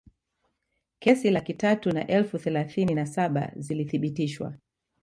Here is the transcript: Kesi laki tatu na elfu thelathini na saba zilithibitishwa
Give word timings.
Kesi 0.99 1.31
laki 1.33 1.53
tatu 1.57 1.91
na 1.91 2.07
elfu 2.07 2.39
thelathini 2.39 2.93
na 2.95 3.05
saba 3.05 3.51
zilithibitishwa 3.55 4.53